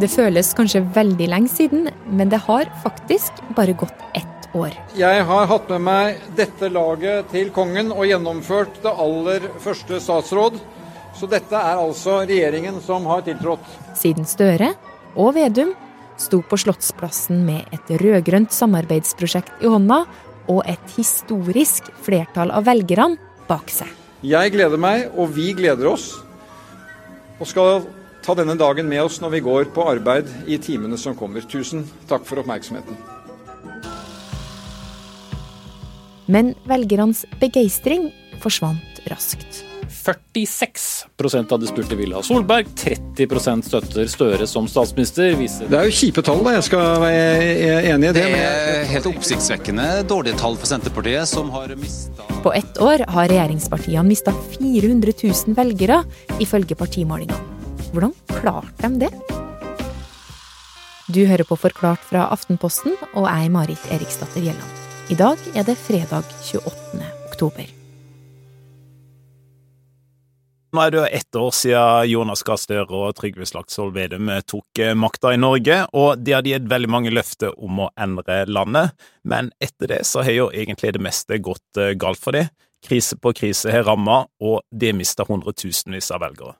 Det 0.00 0.08
føles 0.08 0.54
kanskje 0.56 0.80
veldig 0.94 1.26
lenge 1.28 1.50
siden, 1.52 1.88
men 2.08 2.30
det 2.32 2.38
har 2.46 2.70
faktisk 2.80 3.42
bare 3.56 3.74
gått 3.76 4.04
ett 4.16 4.46
år. 4.56 4.72
Jeg 4.96 5.26
har 5.28 5.48
hatt 5.50 5.68
med 5.74 5.84
meg 5.84 6.22
dette 6.38 6.70
laget 6.72 7.28
til 7.34 7.50
kongen 7.52 7.92
og 7.92 8.06
gjennomført 8.08 8.80
det 8.80 8.94
aller 9.04 9.44
første 9.60 10.00
statsråd. 10.00 10.56
Så 11.18 11.28
dette 11.28 11.52
er 11.52 11.82
altså 11.82 12.22
regjeringen 12.22 12.80
som 12.80 13.04
har 13.10 13.26
tiltrådt. 13.28 13.66
Siden 13.98 14.24
Støre 14.24 14.72
og 15.20 15.34
Vedum 15.36 15.74
sto 16.20 16.40
på 16.48 16.56
Slottsplassen 16.64 17.44
med 17.44 17.68
et 17.74 17.92
rød-grønt 18.00 18.56
samarbeidsprosjekt 18.56 19.60
i 19.60 19.68
hånda 19.68 20.06
og 20.48 20.64
et 20.64 20.96
historisk 20.96 21.92
flertall 22.06 22.54
av 22.56 22.64
velgerne 22.70 23.20
bak 23.50 23.68
seg. 23.68 23.92
Jeg 24.24 24.56
gleder 24.56 24.80
meg, 24.80 25.10
og 25.12 25.28
vi 25.36 25.50
gleder 25.56 25.92
oss, 25.92 26.14
og 27.40 27.48
skal 27.48 27.84
ta 28.24 28.36
denne 28.38 28.56
dagen 28.58 28.88
med 28.88 29.02
oss 29.02 29.20
når 29.22 29.36
vi 29.36 29.44
går 29.46 29.72
på 29.74 29.86
arbeid 29.90 30.28
i 30.50 30.58
timene 30.62 30.98
som 31.00 31.16
kommer. 31.18 31.44
Tusen 31.46 31.86
takk 32.10 32.26
for 32.28 32.42
oppmerksomheten. 32.42 32.98
Men 36.30 36.54
velgernes 36.70 37.24
begeistring 37.40 38.10
forsvant 38.42 39.02
raskt. 39.10 39.64
46 39.90 41.06
av 41.50 41.60
de 41.60 41.66
spurte 41.66 41.96
ville 41.98 42.14
ha 42.14 42.22
Solberg, 42.24 42.68
30% 42.78 43.66
støtter 43.66 44.08
Støre 44.08 44.46
som 44.48 44.68
statsminister. 44.70 45.34
Viser 45.36 45.68
Det 45.68 45.76
er 45.76 45.90
jo 45.90 45.96
kjipe 45.98 46.24
tall, 46.24 46.40
da. 46.46 46.54
Jeg 46.56 46.68
skal 46.70 47.02
være 47.02 47.92
enig 47.92 48.12
i 48.12 48.14
det. 48.16 48.24
Det 48.30 48.40
er 48.46 48.88
helt 48.94 49.10
oppsiktsvekkende 49.10 49.88
dårlige 50.08 50.38
tall 50.40 50.56
for 50.60 50.70
Senterpartiet, 50.70 51.28
som 51.28 51.50
har 51.52 51.74
mista 51.76 52.28
På 52.44 52.54
ett 52.56 52.80
år 52.80 53.04
har 53.10 53.32
regjeringspartiene 53.32 54.08
mista 54.08 54.34
400 54.56 55.16
000 55.26 55.58
velgere, 55.58 56.04
ifølge 56.40 56.78
partimålingene. 56.78 57.49
Hvordan 57.90 58.12
klarte 58.28 58.88
de 58.88 58.98
det? 59.02 59.10
Du 61.10 61.24
hører 61.26 61.42
på 61.42 61.56
Forklart 61.58 62.04
fra 62.06 62.28
Aftenposten, 62.30 62.94
og 63.18 63.26
er 63.26 63.48
Marit 63.50 63.82
Eriksdatter 63.90 64.44
Gjelland. 64.44 64.76
I 65.10 65.16
dag 65.18 65.42
er 65.58 65.66
det 65.66 65.74
fredag 65.74 66.28
28. 66.52 67.00
oktober. 67.26 67.72
Nå 70.70 70.84
er 70.84 70.94
det 70.94 71.02
ett 71.18 71.34
år 71.34 71.50
siden 71.50 72.06
Jonas 72.12 72.46
Gahr 72.46 72.62
Støre 72.62 72.94
og 72.94 73.16
Trygve 73.18 73.48
Slagsvold 73.50 73.96
Vedum 73.96 74.30
tok 74.46 74.78
eh, 74.78 74.94
makta 74.94 75.34
i 75.34 75.42
Norge, 75.42 75.80
og 75.90 76.22
de 76.22 76.36
hadde 76.36 76.54
gitt 76.54 76.70
veldig 76.70 76.92
mange 76.94 77.10
løfter 77.10 77.58
om 77.58 77.88
å 77.88 77.90
endre 77.98 78.44
landet, 78.46 78.94
men 79.26 79.50
etter 79.58 79.90
det 79.96 80.04
så 80.06 80.22
har 80.22 80.36
jo 80.36 80.48
egentlig 80.54 80.94
det 80.94 81.02
meste 81.02 81.42
gått 81.42 81.82
eh, 81.82 81.96
galt 81.98 82.22
for 82.22 82.38
dem. 82.38 82.54
Krise 82.86 83.18
på 83.18 83.34
krise 83.34 83.74
har 83.74 83.82
ramma, 83.90 84.22
og 84.38 84.62
de 84.70 84.94
mista 84.94 85.26
hundretusenvis 85.26 86.14
av 86.14 86.22
velgere. 86.28 86.59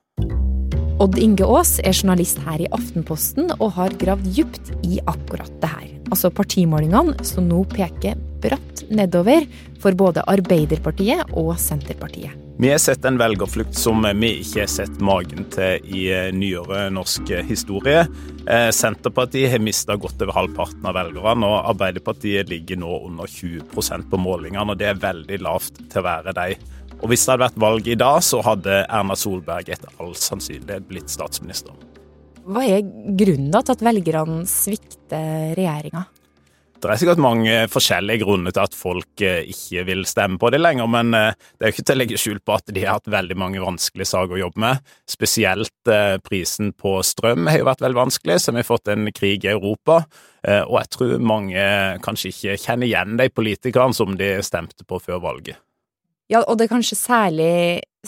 Odd 1.01 1.17
Inge 1.17 1.47
Aas 1.49 1.79
er 1.81 1.95
journalist 1.97 2.37
her 2.45 2.61
i 2.61 2.67
Aftenposten 2.77 3.47
og 3.55 3.71
har 3.73 3.95
gravd 3.97 4.27
dypt 4.35 4.67
i 4.85 4.99
akkurat 5.09 5.49
det 5.63 5.69
her. 5.71 5.87
Altså 6.13 6.29
partimålingene 6.29 7.25
som 7.25 7.47
nå 7.49 7.63
peker 7.71 8.19
bratt 8.43 8.83
nedover 8.93 9.47
for 9.81 9.97
både 9.97 10.21
Arbeiderpartiet 10.29 11.33
og 11.33 11.55
Senterpartiet. 11.57 12.35
Vi 12.61 12.69
har 12.69 12.77
sett 12.77 13.07
en 13.09 13.17
velgerflukt 13.17 13.73
som 13.73 14.05
vi 14.19 14.29
ikke 14.43 14.59
har 14.61 14.69
sett 14.69 14.99
magen 15.01 15.47
til 15.49 15.87
i 15.89 16.03
eh, 16.13 16.27
nyere 16.35 16.83
norsk 16.93 17.31
historie. 17.49 18.03
Eh, 18.45 18.67
Senterpartiet 18.69 19.49
har 19.55 19.63
mista 19.65 19.95
godt 19.97 20.21
over 20.21 20.37
halvparten 20.37 20.85
av 20.85 20.99
velgerne, 20.99 21.49
og 21.49 21.71
Arbeiderpartiet 21.71 22.51
ligger 22.51 22.77
nå 22.83 22.99
under 23.07 23.25
20% 23.25 24.05
på 24.11 24.21
målingene, 24.21 24.67
og 24.69 24.77
det 24.77 24.91
er 24.91 25.01
veldig 25.01 25.41
lavt 25.41 25.81
til 25.87 26.03
å 26.03 26.05
være 26.11 26.35
de. 26.37 26.59
Og 27.01 27.09
hvis 27.09 27.25
det 27.25 27.33
hadde 27.33 27.45
vært 27.47 27.61
valg 27.61 27.87
i 27.89 27.97
dag, 27.97 28.21
så 28.25 28.41
hadde 28.45 28.83
Erna 28.85 29.17
Solberg 29.17 29.69
etter 29.73 29.89
all 30.01 30.13
sannsynlighet 30.17 30.87
blitt 30.89 31.09
statsminister. 31.09 31.73
Hva 32.41 32.63
er 32.65 32.81
grunnen 33.17 33.51
da 33.53 33.61
til 33.65 33.75
at 33.75 33.85
velgerne 33.85 34.41
svikter 34.49 35.53
regjeringa? 35.57 36.07
Det 36.81 36.89
er 36.89 36.97
sikkert 36.97 37.19
mange 37.21 37.55
forskjellige 37.69 38.23
grunner 38.23 38.53
til 38.55 38.63
at 38.63 38.73
folk 38.73 39.21
eh, 39.21 39.43
ikke 39.53 39.83
vil 39.85 40.01
stemme 40.09 40.39
på 40.41 40.49
det 40.49 40.63
lenger, 40.63 40.89
men 40.89 41.13
eh, 41.13 41.35
det 41.53 41.67
er 41.67 41.69
jo 41.69 41.75
ikke 41.75 41.85
til 41.85 41.93
å 41.93 41.99
legge 41.99 42.17
skjul 42.17 42.39
på 42.41 42.55
at 42.55 42.71
de 42.73 42.81
har 42.81 42.97
hatt 42.97 43.11
veldig 43.13 43.37
mange 43.37 43.61
vanskelige 43.61 44.09
saker 44.09 44.33
å 44.33 44.41
jobbe 44.47 44.63
med. 44.63 44.89
Spesielt 45.09 45.91
eh, 45.93 46.17
prisen 46.25 46.73
på 46.73 46.97
strøm 47.05 47.51
har 47.51 47.61
jo 47.61 47.69
vært 47.69 47.85
veldig 47.85 48.01
vanskelig, 48.01 48.39
så 48.41 48.55
vi 48.55 48.63
har 48.63 48.69
fått 48.71 48.89
en 48.89 49.11
krig 49.13 49.45
i 49.45 49.53
Europa. 49.53 50.01
Og 50.41 50.73
jeg 50.79 50.89
tror 50.89 51.11
mange 51.21 51.63
kanskje 52.01 52.31
ikke 52.31 52.55
kjenner 52.63 52.87
igjen 52.87 53.19
de 53.19 53.27
politikerne 53.29 53.93
som 53.93 54.15
de 54.17 54.39
stemte 54.41 54.87
på 54.89 54.97
før 55.03 55.21
valget. 55.21 55.61
Ja, 56.31 56.45
og 56.47 56.57
det 56.57 56.67
er 56.67 56.75
kanskje 56.77 56.95
særlig 56.95 57.55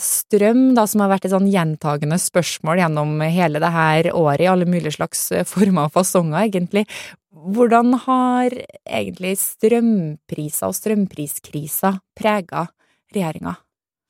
strøm 0.00 0.72
da, 0.74 0.86
som 0.88 1.02
har 1.04 1.10
vært 1.12 1.26
et 1.28 1.34
sånn 1.34 1.50
gjentagende 1.52 2.16
spørsmål 2.18 2.80
gjennom 2.80 3.18
hele 3.20 3.60
det 3.62 3.70
her 3.74 4.08
året, 4.16 4.46
i 4.46 4.48
alle 4.50 4.68
mulige 4.68 4.96
slags 4.96 5.28
former 5.50 5.90
og 5.90 5.94
fasonger, 5.98 6.46
egentlig. 6.46 6.86
Hvordan 7.34 7.92
har 8.06 8.56
egentlig 8.88 9.34
strømpriser 9.42 10.70
og 10.70 10.78
strømpriskrisa 10.78 11.92
prega 12.16 12.64
regjeringa? 13.12 13.58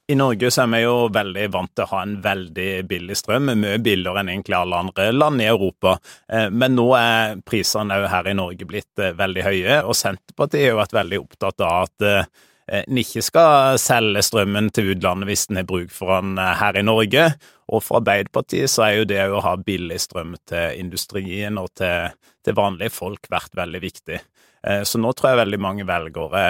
I 0.07 0.17
Norge 0.21 0.51
så 0.53 0.63
er 0.63 0.73
vi 0.75 0.83
jo 0.83 0.95
veldig 1.09 1.45
vant 1.51 1.71
til 1.73 1.87
å 1.87 1.91
ha 1.95 2.01
en 2.05 2.19
veldig 2.23 2.71
billig 2.87 3.17
strøm, 3.17 3.49
mye 3.57 3.79
billigere 3.83 4.21
enn 4.21 4.31
egentlig 4.35 4.59
alle 4.59 4.81
andre 4.85 5.11
land 5.17 5.41
i 5.41 5.49
Europa. 5.49 5.97
Eh, 6.29 6.51
men 6.53 6.77
nå 6.77 6.91
er 6.99 7.39
prisene 7.49 7.97
òg 7.99 8.11
her 8.13 8.29
i 8.29 8.37
Norge 8.37 8.69
blitt 8.69 9.01
eh, 9.01 9.17
veldig 9.17 9.47
høye, 9.49 9.79
og 9.81 9.97
Senterpartiet 9.97 10.69
har 10.69 10.83
vært 10.85 10.99
veldig 11.01 11.23
opptatt 11.25 11.65
av 11.65 11.89
at 11.89 12.11
en 12.67 12.99
eh, 12.99 13.03
ikke 13.05 13.23
skal 13.25 13.79
selge 13.81 14.23
strømmen 14.25 14.71
til 14.75 14.93
utlandet 14.95 15.29
hvis 15.29 15.47
en 15.51 15.61
har 15.61 15.67
bruk 15.69 15.93
for 15.93 16.15
den 16.17 16.39
her 16.39 16.79
i 16.81 16.85
Norge. 16.87 17.27
Og 17.69 17.83
for 17.85 18.01
Arbeiderpartiet 18.01 18.73
så 18.73 18.87
er 18.87 18.95
jo 18.99 19.09
det 19.09 19.23
å 19.29 19.43
ha 19.45 19.57
billig 19.57 19.99
strøm 20.05 20.37
til 20.49 20.81
industrien 20.81 21.59
og 21.61 21.73
til, 21.79 22.15
til 22.45 22.57
vanlige 22.57 22.93
folk 22.93 23.29
vært 23.33 23.57
veldig 23.57 23.81
viktig. 23.83 24.21
Så 24.89 24.97
nå 25.01 25.11
tror 25.13 25.33
jeg 25.33 25.41
veldig 25.43 25.61
mange 25.61 25.85
velgere 25.85 26.45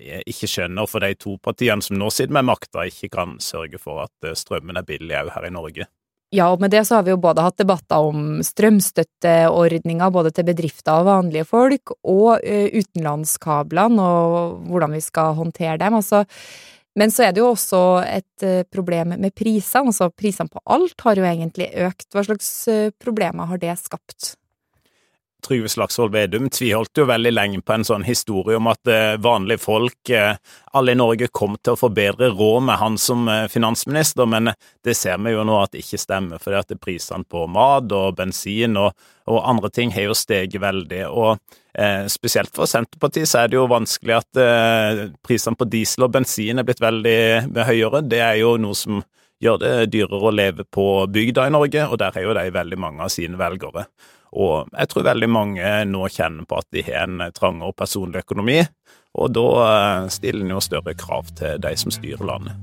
ikke 0.00 0.48
skjønner 0.48 0.88
for 0.88 1.04
de 1.04 1.12
to 1.20 1.36
partiene 1.44 1.84
som 1.84 1.96
nå 2.00 2.08
sitter 2.12 2.32
med 2.36 2.48
makta, 2.48 2.86
ikke 2.88 3.12
kan 3.12 3.36
sørge 3.40 3.80
for 3.80 4.04
at 4.06 4.32
strømmen 4.36 4.80
er 4.80 4.88
billig 4.88 5.16
òg 5.20 5.32
her 5.36 5.48
i 5.48 5.52
Norge. 5.52 5.88
Ja, 6.34 6.48
og 6.50 6.58
med 6.62 6.72
det 6.74 6.80
så 6.88 6.96
har 6.98 7.04
vi 7.06 7.12
jo 7.12 7.20
både 7.22 7.44
hatt 7.44 7.60
debatter 7.60 8.08
om 8.10 8.40
strømstøtteordninger 8.42 10.10
både 10.14 10.32
til 10.34 10.48
bedrifter 10.48 10.96
og 10.98 11.06
vanlige 11.06 11.46
folk, 11.46 11.92
og 12.02 12.42
utenlandskablene 12.42 14.02
og 14.02 14.64
hvordan 14.66 14.96
vi 14.96 15.02
skal 15.04 15.36
håndtere 15.38 15.78
dem. 15.78 16.00
Altså, 16.00 16.24
men 16.98 17.14
så 17.14 17.28
er 17.28 17.34
det 17.34 17.42
jo 17.42 17.52
også 17.52 17.82
et 18.06 18.66
problem 18.70 19.14
med 19.14 19.34
prisene. 19.34 19.92
Altså 19.92 20.10
prisene 20.10 20.50
på 20.50 20.62
alt 20.74 21.06
har 21.06 21.18
jo 21.18 21.26
egentlig 21.26 21.70
økt. 21.86 22.08
Hva 22.14 22.26
slags 22.26 22.50
problemer 23.02 23.50
har 23.50 23.62
det 23.62 23.78
skapt? 23.82 24.34
Trygve 25.44 25.68
Slagsvold 25.72 26.14
Vedum 26.14 26.48
tviholdt 26.52 26.98
jo 26.98 27.06
veldig 27.08 27.32
lenge 27.34 27.60
på 27.60 27.76
en 27.76 27.86
sånn 27.86 28.06
historie 28.06 28.56
om 28.56 28.70
at 28.72 28.88
vanlige 29.20 29.60
folk, 29.60 30.10
alle 30.72 30.94
i 30.94 30.98
Norge, 30.98 31.28
kom 31.32 31.58
til 31.60 31.74
å 31.74 31.78
få 31.78 31.90
bedre 31.94 32.30
råd 32.32 32.64
med 32.68 32.80
han 32.80 32.96
som 33.00 33.28
finansminister, 33.52 34.24
men 34.30 34.54
det 34.84 34.96
ser 34.96 35.20
vi 35.24 35.34
jo 35.34 35.44
nå 35.44 35.58
at 35.60 35.74
det 35.74 35.84
ikke 35.84 36.00
stemmer, 36.00 36.40
fordi 36.42 36.60
at 36.60 36.74
prisene 36.80 37.28
på 37.28 37.44
mat 37.50 37.92
og 37.92 38.16
bensin 38.18 38.78
og, 38.80 38.92
og 39.30 39.42
andre 39.48 39.70
ting 39.72 39.92
har 39.94 40.08
jo 40.08 40.16
steget 40.16 40.60
veldig. 40.62 41.02
og 41.08 41.38
eh, 41.78 42.06
Spesielt 42.12 42.52
for 42.56 42.70
Senterpartiet 42.70 43.30
så 43.30 43.42
er 43.42 43.50
det 43.50 43.58
jo 43.58 43.68
vanskelig 43.70 44.18
at 44.18 44.40
eh, 44.40 45.04
prisene 45.24 45.58
på 45.58 45.68
diesel 45.70 46.06
og 46.06 46.14
bensin 46.16 46.60
er 46.60 46.68
blitt 46.68 46.82
veldig 46.84 47.64
høyere. 47.70 48.04
Det 48.08 48.20
er 48.24 48.40
jo 48.42 48.56
noe 48.60 48.78
som 48.78 49.02
gjør 49.44 49.60
det 49.60 49.72
dyrere 49.92 50.28
å 50.28 50.34
leve 50.34 50.64
på 50.64 50.88
bygda 51.12 51.48
i 51.48 51.54
Norge, 51.54 51.88
og 51.88 51.98
der 52.00 52.14
har 52.14 52.28
jo 52.28 52.36
de 52.36 52.50
veldig 52.54 52.80
mange 52.80 53.04
av 53.04 53.12
sine 53.12 53.40
velgere. 53.40 53.88
Og 54.34 54.70
jeg 54.74 54.90
tror 54.90 55.06
veldig 55.06 55.30
mange 55.30 55.72
nå 55.86 56.06
kjenner 56.10 56.46
på 56.48 56.58
at 56.58 56.68
de 56.74 56.82
har 56.86 57.06
en 57.06 57.22
trangere 57.36 57.76
personlig 57.78 58.24
økonomi, 58.24 58.60
og 59.14 59.30
da 59.36 60.08
stiller 60.10 60.42
en 60.42 60.56
jo 60.56 60.62
større 60.64 60.96
krav 60.98 61.30
til 61.38 61.60
de 61.62 61.74
som 61.78 61.94
styrer 61.94 62.26
landet. 62.26 62.58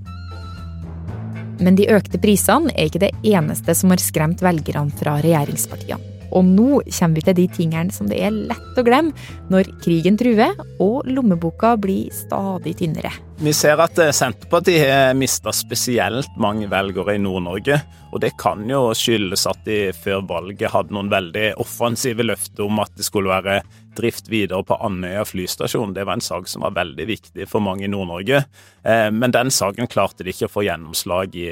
Men 1.62 1.78
de 1.78 1.88
økte 1.94 2.20
prisene 2.20 2.74
er 2.74 2.90
ikke 2.90 3.06
det 3.06 3.14
eneste 3.24 3.76
som 3.78 3.94
har 3.94 4.02
skremt 4.04 4.42
velgerne 4.44 4.92
fra 5.00 5.20
regjeringspartiene. 5.24 6.11
Og 6.32 6.46
nå 6.48 6.82
kommer 6.88 7.18
vi 7.20 7.26
til 7.28 7.38
de 7.38 7.48
tingene 7.52 7.96
som 7.96 8.10
det 8.12 8.22
er 8.24 8.36
lett 8.36 8.80
å 8.80 8.86
glemme 8.88 9.12
når 9.52 9.72
krigen 9.84 10.18
truer 10.20 10.56
og 10.82 11.08
lommeboka 11.10 11.76
blir 11.82 12.12
stadig 12.16 12.78
tynnere. 12.80 13.12
Vi 13.42 13.54
ser 13.58 13.82
at 13.82 13.98
Senterpartiet 14.14 14.86
har 14.86 15.16
mista 15.18 15.50
spesielt 15.56 16.36
mange 16.38 16.70
velgere 16.70 17.16
i 17.18 17.22
Nord-Norge. 17.22 17.80
Og 18.12 18.22
det 18.22 18.36
kan 18.40 18.62
jo 18.70 18.92
skyldes 18.98 19.48
at 19.50 19.64
de 19.66 19.80
før 19.98 20.22
valget 20.30 20.70
hadde 20.74 20.94
noen 20.94 21.10
veldig 21.12 21.56
offensive 21.64 22.26
løfter 22.28 22.68
om 22.68 22.82
at 22.84 22.94
det 23.00 23.08
skulle 23.08 23.32
være 23.32 23.62
drift 23.98 24.30
videre 24.32 24.62
på 24.64 24.78
Andøya 24.86 25.24
flystasjon. 25.28 25.96
Det 25.96 26.06
var 26.08 26.20
en 26.20 26.24
sak 26.24 26.48
som 26.48 26.64
var 26.68 26.76
veldig 26.78 27.08
viktig 27.10 27.48
for 27.50 27.64
mange 27.64 27.88
i 27.88 27.92
Nord-Norge. 27.92 28.44
Men 28.86 29.34
den 29.34 29.52
saken 29.52 29.90
klarte 29.92 30.24
de 30.24 30.36
ikke 30.36 30.48
å 30.48 30.54
få 30.54 30.68
gjennomslag 30.68 31.36
i 31.40 31.50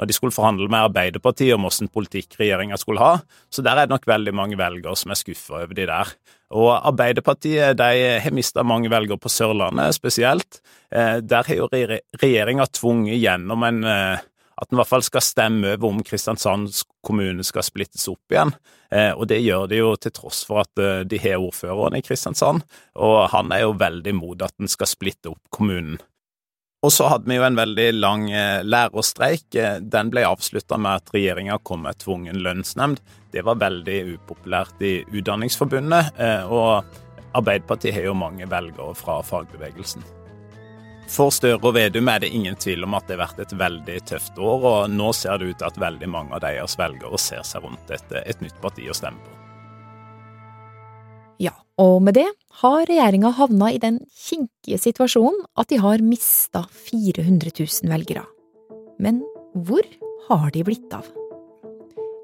når 0.00 0.08
de 0.08 0.16
skulle 0.16 0.34
forhandle 0.34 0.70
med 0.72 0.88
Arbeiderpartiet 0.88 1.52
om 1.54 1.66
hvilken 1.68 1.90
politikk 1.92 2.38
regjeringa 2.40 2.78
skulle 2.80 3.04
ha. 3.04 3.18
Så 3.52 3.60
der 3.62 3.76
er 3.76 3.84
det 3.84 3.92
nok 3.92 4.08
veldig 4.08 4.32
mange 4.32 4.56
velgere 4.56 4.96
som 4.96 5.12
er 5.12 5.20
skuffa 5.20 5.60
over 5.60 5.76
de 5.76 5.84
der. 5.90 6.14
Og 6.56 6.72
Arbeiderpartiet 6.72 7.76
de 7.78 7.90
har 8.24 8.34
mista 8.34 8.64
mange 8.64 8.88
velgere 8.90 9.20
på 9.20 9.30
Sørlandet 9.30 9.94
spesielt. 9.94 10.62
Der 10.90 11.46
har 11.46 11.54
jo 11.54 11.68
regjeringa 11.70 12.66
tvunget 12.80 13.20
gjennom 13.20 13.68
en 13.68 13.84
at 14.60 14.68
en 14.68 14.76
i 14.76 14.80
hvert 14.80 14.90
fall 14.90 15.04
skal 15.04 15.24
stemme 15.24 15.72
over 15.72 15.88
om 15.88 16.02
Kristiansand 16.04 16.82
kommune 17.06 17.44
skal 17.46 17.64
splittes 17.64 18.04
opp 18.12 18.32
igjen. 18.32 18.52
Eh, 18.92 19.12
og 19.14 19.28
det 19.30 19.40
gjør 19.40 19.68
de 19.70 19.80
jo 19.80 19.94
til 19.96 20.12
tross 20.12 20.42
for 20.48 20.64
at 20.64 20.82
eh, 20.82 21.02
de 21.08 21.20
har 21.22 21.40
ordføreren 21.40 21.96
i 21.96 22.02
Kristiansand, 22.04 22.66
og 23.00 23.18
han 23.32 23.54
er 23.56 23.64
jo 23.64 23.78
veldig 23.80 24.12
imot 24.12 24.44
at 24.44 24.54
en 24.60 24.70
skal 24.70 24.90
splitte 24.90 25.32
opp 25.32 25.40
kommunen. 25.54 25.96
Og 26.80 26.92
så 26.94 27.10
hadde 27.12 27.28
vi 27.28 27.36
jo 27.36 27.44
en 27.44 27.58
veldig 27.58 27.88
lang 27.98 28.22
eh, 28.32 28.62
lærerstreik. 28.64 29.58
Den 29.92 30.12
ble 30.12 30.24
avslutta 30.24 30.78
med 30.80 31.02
at 31.02 31.12
regjeringa 31.12 31.58
kom 31.62 31.84
med 31.84 31.98
tvungen 32.00 32.40
lønnsnemnd. 32.40 33.02
Det 33.30 33.44
var 33.44 33.60
veldig 33.60 33.98
upopulært 34.14 34.80
i 34.82 34.94
Utdanningsforbundet, 35.06 36.16
og 36.50 36.82
Arbeiderpartiet 37.36 37.94
har 37.94 38.08
jo 38.08 38.16
mange 38.18 38.48
velgere 38.50 38.96
fra 38.98 39.20
fagbevegelsen. 39.22 40.02
For 41.10 41.34
Støre 41.34 41.58
og 41.58 41.74
Vedum 41.74 42.06
er 42.10 42.22
det 42.22 42.30
ingen 42.34 42.58
tvil 42.58 42.86
om 42.86 42.94
at 42.94 43.08
det 43.08 43.16
har 43.16 43.24
vært 43.24 43.42
et 43.42 43.54
veldig 43.58 43.98
tøft 44.06 44.38
år, 44.38 44.66
og 44.72 44.94
nå 44.94 45.10
ser 45.16 45.40
det 45.40 45.50
ut 45.50 45.58
til 45.58 45.70
at 45.70 45.82
veldig 45.82 46.10
mange 46.10 46.36
av 46.36 46.44
deres 46.44 46.78
velgere 46.78 47.18
ser 47.18 47.42
seg 47.46 47.66
rundt 47.66 47.90
etter 47.90 48.22
et 48.22 48.42
nytt 48.44 48.58
parti 48.62 48.86
å 48.90 48.94
stemme 48.94 49.22
på. 49.26 49.39
Ja, 51.40 51.54
og 51.80 52.02
med 52.04 52.18
det 52.18 52.26
har 52.60 52.84
regjeringa 52.84 53.30
havna 53.38 53.70
i 53.72 53.80
den 53.80 54.02
kinkige 54.12 54.76
situasjonen 54.80 55.40
at 55.56 55.70
de 55.72 55.78
har 55.80 56.02
mista 56.04 56.66
400 56.90 57.54
000 57.56 57.92
velgere. 57.94 58.26
Men 59.00 59.22
hvor 59.54 59.86
har 60.28 60.50
de 60.52 60.66
blitt 60.68 60.92
av? 60.92 61.08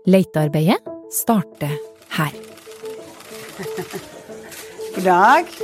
Leitearbeidet 0.06 0.82
starter 1.16 1.72
her. 2.18 2.36
God 4.96 5.08
dag. 5.08 5.56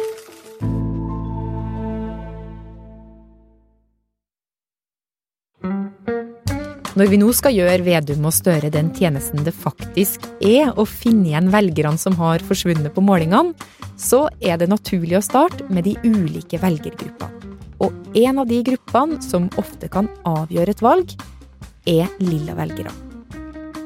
Når 6.92 7.08
vi 7.08 7.16
nå 7.16 7.30
skal 7.32 7.54
gjøre 7.56 7.86
Vedum 7.86 8.26
og 8.28 8.34
Støre 8.36 8.68
den 8.68 8.90
tjenesten 8.92 9.40
det 9.46 9.54
faktisk 9.56 10.26
er 10.44 10.74
å 10.76 10.84
finne 10.84 11.30
igjen 11.30 11.48
velgerne 11.48 11.96
som 11.96 12.18
har 12.18 12.44
forsvunnet 12.44 12.92
på 12.92 13.00
målingene, 13.00 13.54
så 13.96 14.26
er 14.44 14.58
det 14.60 14.68
naturlig 14.68 15.16
å 15.16 15.24
starte 15.24 15.64
med 15.72 15.88
de 15.88 15.94
ulike 16.04 16.60
velgergruppene. 16.60 17.56
Og 17.80 17.96
en 18.20 18.42
av 18.42 18.50
de 18.50 18.60
gruppene 18.66 19.22
som 19.24 19.48
ofte 19.56 19.88
kan 19.88 20.10
avgjøre 20.28 20.74
et 20.76 20.84
valg, 20.84 21.14
er 21.88 22.12
lilla 22.20 22.58
velgere. 22.60 22.92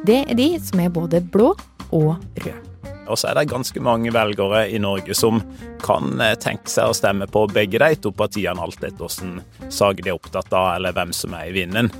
Det 0.03 0.25
er 0.27 0.35
de 0.37 0.49
som 0.67 0.83
er 0.83 0.91
både 0.91 1.23
blå 1.23 1.53
og 1.95 2.17
røde. 2.43 2.59
Og 3.07 3.15
så 3.15 3.31
er 3.31 3.39
det 3.39 3.47
ganske 3.53 3.81
mange 3.87 4.11
velgere 4.11 4.65
i 4.67 4.83
Norge 4.83 5.15
som 5.15 5.39
kan 5.79 6.19
eh, 6.19 6.35
tenke 6.43 6.67
seg 6.73 6.91
å 6.91 6.99
stemme 6.99 7.31
på 7.31 7.45
begge 7.55 7.79
de 7.79 8.03
to 8.03 8.11
partiene, 8.11 8.59
alt 8.59 8.83
etter 8.83 8.99
hvordan 8.99 9.71
sak 9.71 10.03
de 10.03 10.11
er 10.11 10.19
opptatt 10.19 10.51
av, 10.51 10.73
eller 10.75 10.97
hvem 10.97 11.15
som 11.15 11.39
er 11.39 11.53
i 11.53 11.55
vinden. 11.55 11.93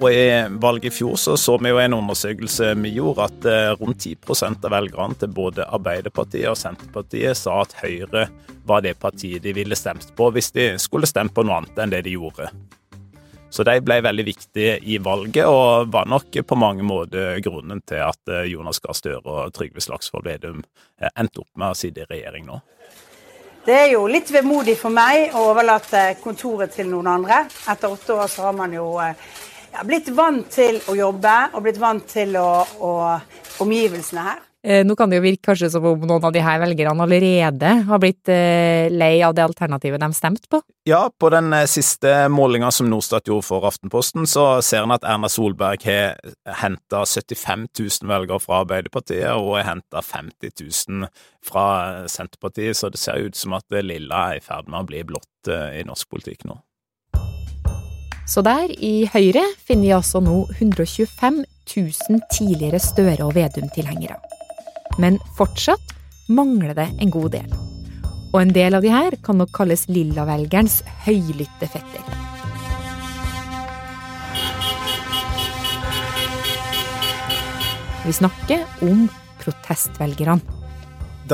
Og 0.00 0.08
I 0.12 0.48
valget 0.56 0.88
i 0.88 0.96
fjor 0.96 1.16
så, 1.20 1.34
så 1.36 1.58
vi 1.60 1.68
jo 1.68 1.78
en 1.78 1.94
undersøkelse 1.98 2.72
vi 2.80 2.94
gjorde, 2.94 3.26
at 3.28 3.48
eh, 3.50 3.72
rundt 3.76 4.06
10 4.06 4.16
av 4.64 4.70
velgerne 4.72 5.18
til 5.20 5.28
både 5.36 5.66
Arbeiderpartiet 5.68 6.48
og 6.48 6.56
Senterpartiet 6.56 7.36
sa 7.36 7.58
at 7.60 7.74
Høyre 7.82 8.30
var 8.64 8.80
det 8.80 8.94
partiet 9.02 9.44
de 9.44 9.52
ville 9.52 9.76
stemt 9.76 10.08
på 10.16 10.30
hvis 10.32 10.52
de 10.56 10.70
skulle 10.80 11.08
stemt 11.10 11.34
på 11.36 11.44
noe 11.44 11.60
annet 11.60 11.82
enn 11.84 11.92
det 11.92 12.06
de 12.08 12.16
gjorde. 12.16 12.48
Så 13.50 13.66
de 13.66 13.76
ble 13.82 13.98
veldig 14.06 14.24
viktige 14.24 14.78
i 14.88 14.96
valget, 15.02 15.44
og 15.44 15.92
var 15.92 16.08
nok 16.08 16.38
på 16.46 16.56
mange 16.56 16.86
måter 16.86 17.42
grunnen 17.44 17.82
til 17.84 18.00
at 18.06 18.32
eh, 18.32 18.48
Jonas 18.54 18.80
Gahr 18.80 18.96
Støre 18.96 19.20
og 19.20 19.52
Trygve 19.52 19.84
Slagsvold 19.84 20.24
Vedum 20.24 20.64
eh, 20.64 21.12
endte 21.12 21.44
opp 21.44 21.52
med 21.60 21.74
å 21.74 21.76
sitte 21.76 22.06
i 22.06 22.12
regjering 22.14 22.48
nå. 22.48 22.62
Det 23.66 23.76
er 23.76 23.90
jo 23.92 24.06
litt 24.08 24.30
vemodig 24.32 24.78
for 24.80 24.88
meg 24.96 25.34
å 25.36 25.50
overlate 25.50 26.14
kontoret 26.22 26.72
til 26.72 26.88
noen 26.88 27.18
andre. 27.18 27.42
Etter 27.68 27.92
åtte 27.92 28.16
år 28.16 28.30
så 28.32 28.48
har 28.48 28.56
man 28.56 28.72
jo 28.72 28.94
jeg 29.70 29.78
har 29.78 29.88
blitt 29.88 30.12
vant 30.14 30.46
til 30.52 30.80
å 30.90 30.98
jobbe 30.98 31.34
og 31.54 31.64
blitt 31.64 31.80
vant 31.80 32.06
til 32.10 32.36
å, 32.40 32.48
å 32.82 32.92
omgivelsene 33.62 34.28
her. 34.28 34.46
Eh, 34.60 34.82
nå 34.84 34.92
kan 34.96 35.08
det 35.08 35.16
jo 35.16 35.24
virke 35.24 35.46
kanskje 35.48 35.70
som 35.72 35.86
om 35.88 36.02
noen 36.04 36.24
av 36.28 36.34
de 36.34 36.42
her 36.44 36.58
velgerne 36.60 37.06
allerede 37.06 37.68
har 37.88 38.00
blitt 38.02 38.28
eh, 38.28 38.92
lei 38.92 39.22
av 39.24 39.32
det 39.32 39.46
alternativet 39.46 40.02
de 40.02 40.10
stemte 40.12 40.50
på? 40.52 40.60
Ja, 40.84 41.06
på 41.08 41.30
den 41.32 41.48
eh, 41.56 41.64
siste 41.70 42.28
målinga 42.28 42.68
som 42.74 42.90
Norstat 42.92 43.30
gjorde 43.30 43.46
for 43.48 43.64
Aftenposten, 43.64 44.28
så 44.28 44.60
ser 44.60 44.84
en 44.84 44.92
at 44.92 45.06
Erna 45.08 45.30
Solberg 45.32 45.86
har 45.88 46.18
henta 46.60 47.06
75 47.08 47.70
000 47.72 48.12
velgere 48.12 48.44
fra 48.44 48.60
Arbeiderpartiet 48.66 49.32
og 49.32 49.54
har 49.56 49.70
henta 49.70 50.04
50 50.04 50.52
000 50.60 51.08
fra 51.46 51.68
Senterpartiet, 52.12 52.76
så 52.76 52.92
det 52.92 53.00
ser 53.00 53.24
ut 53.24 53.40
som 53.40 53.56
at 53.56 53.64
det 53.72 53.86
lilla 53.88 54.26
er 54.28 54.42
i 54.42 54.44
ferd 54.44 54.68
med 54.68 54.82
å 54.82 54.90
bli 54.92 55.06
blått 55.08 55.48
i 55.48 55.86
norsk 55.88 56.10
politikk 56.12 56.44
nå. 56.44 56.60
Så 58.30 58.44
der, 58.46 58.70
i 58.70 59.08
Høyre, 59.10 59.42
finner 59.66 59.88
vi 59.88 59.94
altså 59.96 60.20
nå 60.22 60.44
125 60.52 61.40
000 61.66 62.20
tidligere 62.30 62.78
Støre- 62.78 63.26
og 63.26 63.34
Vedum-tilhengere. 63.34 64.20
Men 65.02 65.18
fortsatt 65.34 65.96
mangler 66.30 66.76
det 66.78 66.86
en 67.02 67.10
god 67.10 67.32
del. 67.34 67.50
Og 68.30 68.38
en 68.38 68.54
del 68.54 68.78
av 68.78 68.86
de 68.86 68.92
her 68.94 69.16
kan 69.26 69.40
nok 69.42 69.50
kalles 69.56 69.88
lillavelgerens 69.90 70.84
høylytte 71.08 71.66
fetter. 71.74 72.06
Vi 78.06 78.14
snakker 78.14 78.62
om 78.86 79.08
protestvelgerne 79.42 80.59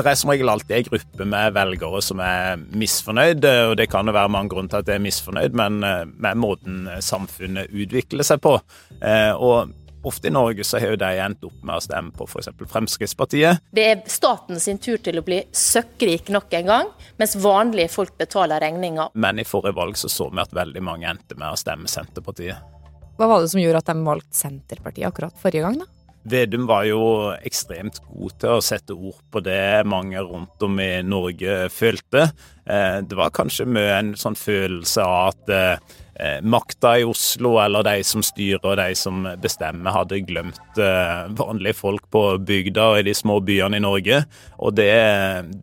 det 0.05 0.13
er 0.13 0.19
som 0.19 0.31
regel 0.31 0.51
alltid 0.51 0.75
en 0.77 0.87
gruppe 0.89 1.27
med 1.33 1.55
velgere 1.55 2.03
som 2.05 2.21
er 2.23 2.61
misfornøyd, 2.77 3.47
og 3.71 3.75
det 3.79 3.89
kan 3.91 4.07
jo 4.07 4.15
være 4.15 4.33
mange 4.33 4.53
grunner 4.53 4.71
til 4.73 4.83
at 4.83 4.89
de 4.89 4.95
er 4.97 5.03
misfornøyd, 5.03 5.57
men 5.57 5.81
eh, 5.85 6.05
med 6.07 6.39
måten 6.41 6.85
samfunnet 7.03 7.73
utvikler 7.73 8.27
seg 8.27 8.41
på. 8.43 8.57
Eh, 9.01 9.33
og 9.33 9.73
ofte 10.07 10.29
i 10.29 10.33
Norge 10.33 10.63
så 10.63 10.79
har 10.79 10.93
jo 10.93 10.99
de 11.01 11.09
endt 11.23 11.43
opp 11.47 11.57
med 11.65 11.75
å 11.77 11.83
stemme 11.83 12.13
på 12.15 12.27
f.eks. 12.29 12.49
Fremskrittspartiet. 12.71 13.63
Det 13.75 13.85
er 13.91 14.05
staten 14.11 14.61
sin 14.63 14.79
tur 14.81 15.01
til 15.03 15.19
å 15.19 15.25
bli 15.25 15.41
søkkrik 15.51 16.31
nok 16.33 16.53
en 16.61 16.71
gang, 16.71 16.93
mens 17.19 17.35
vanlige 17.41 17.91
folk 17.93 18.15
betaler 18.19 18.63
regninga. 18.63 19.09
Men 19.15 19.41
i 19.41 19.47
forrige 19.47 19.77
valg 19.77 19.99
så 19.99 20.11
så 20.11 20.29
vi 20.31 20.43
at 20.43 20.55
veldig 20.55 20.83
mange 20.85 21.09
endte 21.11 21.37
med 21.39 21.51
å 21.51 21.59
stemme 21.59 21.91
Senterpartiet. 21.91 22.73
Hva 23.17 23.29
var 23.31 23.41
det 23.41 23.51
som 23.51 23.61
gjorde 23.61 23.81
at 23.81 23.89
de 23.89 24.05
valgte 24.05 24.37
Senterpartiet 24.37 25.09
akkurat 25.09 25.39
forrige 25.41 25.65
gang, 25.65 25.79
da? 25.81 25.91
Vedum 26.27 26.65
var 26.67 26.83
jo 26.87 27.01
ekstremt 27.45 28.01
god 28.09 28.33
til 28.41 28.57
å 28.57 28.63
sette 28.63 28.95
ord 28.95 29.19
på 29.31 29.39
det 29.45 29.85
mange 29.87 30.19
rundt 30.19 30.63
om 30.65 30.79
i 30.83 30.99
Norge 31.05 31.67
følte. 31.71 32.25
Eh, 32.67 32.97
det 33.07 33.15
var 33.15 33.31
kanskje 33.35 33.67
mye 33.69 33.93
en 33.95 34.09
sånn 34.19 34.35
følelse 34.35 35.05
av 35.05 35.29
at 35.29 35.53
eh, 35.55 36.39
makta 36.43 36.97
i 36.99 37.05
Oslo, 37.07 37.53
eller 37.63 37.85
de 37.87 38.01
som 38.07 38.25
styrer 38.25 38.65
og 38.65 38.75
de 38.81 38.89
som 38.99 39.23
bestemmer, 39.39 39.93
hadde 39.95 40.19
glemt 40.27 40.81
eh, 40.81 41.29
vanlige 41.39 41.77
folk 41.79 42.09
på 42.11 42.23
bygda 42.43 42.89
og 42.91 42.99
i 42.99 43.05
de 43.07 43.15
små 43.15 43.39
byene 43.47 43.79
i 43.79 43.85
Norge. 43.85 44.23
Og 44.59 44.75
det, 44.75 44.91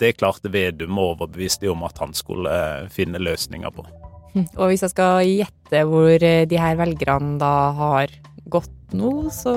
det 0.01 0.15
klarte 0.17 0.53
Vedum 0.55 0.97
å 0.97 1.11
overbevise 1.13 1.67
dem 1.67 1.77
om 1.77 1.85
at 1.91 2.01
han 2.01 2.17
skulle 2.17 2.55
finne 2.95 3.21
løsninger 3.21 3.75
på. 3.75 3.85
Og 4.57 4.71
hvis 4.71 4.83
jeg 4.83 4.95
skal 4.95 5.21
gjette 5.29 5.85
hvor 5.87 6.17
de 6.19 6.59
her 6.59 6.81
velgerne 6.81 7.37
da 7.39 7.53
har 7.77 8.17
gått 8.51 8.73
nå, 8.97 9.13
så 9.35 9.55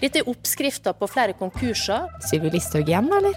Dette 0.00 0.22
er 0.22 0.30
oppskrifta 0.30 0.94
på 0.96 1.08
flere 1.10 1.36
konkurser. 1.38 2.08
Sylvi 2.28 2.52
Listhaug 2.54 2.88
igjen, 2.88 3.10
eller? 3.20 3.36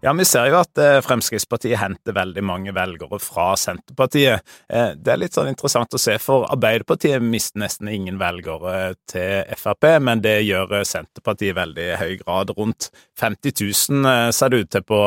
Ja, 0.00 0.12
vi 0.14 0.22
ser 0.24 0.46
jo 0.46 0.60
at 0.60 0.78
eh, 0.78 1.00
Fremskrittspartiet 1.02 1.80
henter 1.80 2.14
veldig 2.14 2.42
mange 2.46 2.70
velgere 2.74 3.18
fra 3.18 3.48
Senterpartiet. 3.58 4.44
Eh, 4.70 4.92
det 4.94 5.10
er 5.10 5.18
litt 5.18 5.34
sånn 5.34 5.50
interessant 5.50 5.96
å 5.96 5.98
se, 5.98 6.14
for 6.22 6.46
Arbeiderpartiet 6.52 7.24
mister 7.24 7.64
nesten 7.64 7.90
ingen 7.90 8.20
velgere 8.20 8.92
til 9.10 9.42
Frp, 9.58 9.88
men 10.06 10.22
det 10.22 10.36
gjør 10.46 10.84
Senterpartiet 10.86 11.50
i 11.50 11.58
veldig 11.58 11.88
høy 11.98 12.14
grad. 12.20 12.54
Rundt 12.54 12.92
50 13.18 13.56
000 13.90 14.30
ser 14.38 14.54
det 14.54 14.62
ut 14.62 14.70
til 14.76 14.86
på, 14.86 15.02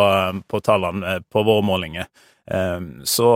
på 0.51 0.63
tallene 0.65 1.21
på 1.31 1.45
våre 1.47 1.63
målinger. 1.63 2.11
Så 3.07 3.27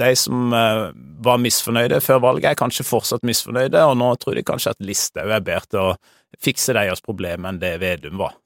de 0.00 0.10
som 0.18 0.54
eh, 0.56 0.84
var 1.24 1.40
misfornøyde 1.42 2.00
før 2.04 2.22
valget, 2.24 2.50
er 2.50 2.58
kanskje 2.58 2.86
fortsatt 2.88 3.26
misfornøyde, 3.26 3.82
og 3.86 3.98
nå 4.00 4.12
tror 4.20 4.38
de 4.38 4.46
kanskje 4.46 4.74
at 4.74 4.84
Listhaug 4.84 5.30
er 5.30 5.44
bedre 5.44 5.70
til 5.70 5.82
å 5.82 6.40
fikse 6.40 6.74
deres 6.76 7.02
problemer 7.04 7.50
enn 7.50 7.60
det 7.62 7.76
Vedum 7.82 8.20
var. 8.20 8.36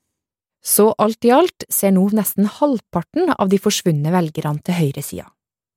Så 0.64 0.88
alt 0.98 1.26
i 1.28 1.32
alt 1.34 1.66
ser 1.68 1.92
nå 1.92 2.06
nesten 2.16 2.48
halvparten 2.48 3.34
av 3.36 3.50
de 3.52 3.60
forsvunne 3.60 4.12
velgerne 4.14 4.64
til 4.64 4.78
høyresida. 4.78 5.26